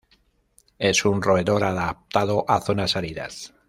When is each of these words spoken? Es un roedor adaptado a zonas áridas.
Es 0.79 1.05
un 1.05 1.21
roedor 1.21 1.63
adaptado 1.63 2.43
a 2.47 2.59
zonas 2.59 2.95
áridas. 2.95 3.53